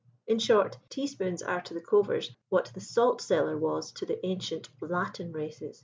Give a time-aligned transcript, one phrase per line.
[0.25, 4.67] In short, teaspoons are to the Covers what the salt cellar was to the ancient
[4.81, 5.79] Latin races.